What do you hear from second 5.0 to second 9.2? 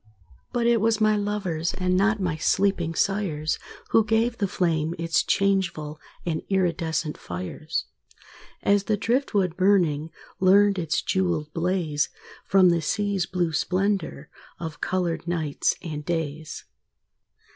changeful And iridescent fires; As the